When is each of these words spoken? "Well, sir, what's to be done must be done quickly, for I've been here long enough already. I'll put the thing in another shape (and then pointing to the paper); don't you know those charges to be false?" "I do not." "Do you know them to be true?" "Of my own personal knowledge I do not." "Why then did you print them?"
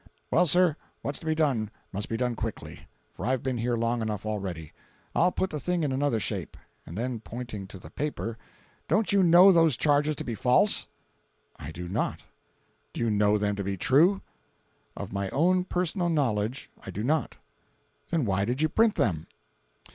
"Well, 0.31 0.47
sir, 0.47 0.77
what's 1.03 1.19
to 1.19 1.27
be 1.27 1.35
done 1.35 1.69
must 1.93 2.09
be 2.09 2.17
done 2.17 2.33
quickly, 2.35 2.87
for 3.13 3.23
I've 3.23 3.43
been 3.43 3.59
here 3.59 3.75
long 3.75 4.01
enough 4.01 4.25
already. 4.25 4.73
I'll 5.13 5.31
put 5.31 5.51
the 5.51 5.59
thing 5.59 5.83
in 5.83 5.91
another 5.91 6.19
shape 6.19 6.57
(and 6.87 6.97
then 6.97 7.19
pointing 7.19 7.67
to 7.67 7.77
the 7.77 7.91
paper); 7.91 8.35
don't 8.87 9.11
you 9.11 9.21
know 9.21 9.51
those 9.51 9.77
charges 9.77 10.15
to 10.15 10.23
be 10.23 10.33
false?" 10.33 10.87
"I 11.59 11.71
do 11.71 11.87
not." 11.87 12.21
"Do 12.93 13.01
you 13.01 13.11
know 13.11 13.37
them 13.37 13.55
to 13.57 13.63
be 13.63 13.77
true?" 13.77 14.23
"Of 14.97 15.13
my 15.13 15.29
own 15.29 15.65
personal 15.65 16.09
knowledge 16.09 16.71
I 16.83 16.89
do 16.89 17.03
not." 17.03 17.37
"Why 18.09 18.39
then 18.39 18.47
did 18.47 18.61
you 18.63 18.69
print 18.69 18.95
them?" 18.95 19.27